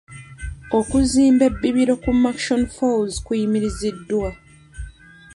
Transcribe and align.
Okuzimba 0.79 1.43
ebbibiro 1.49 1.93
ku 2.03 2.09
Murchison 2.21 2.63
Falls 2.75 3.15
kuyimiriziddwa. 3.25 4.29